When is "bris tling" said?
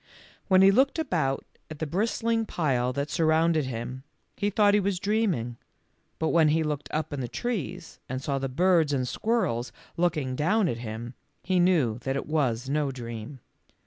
1.85-2.47